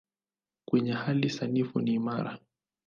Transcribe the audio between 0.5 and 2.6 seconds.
Kwenye hali sanifu ni imara.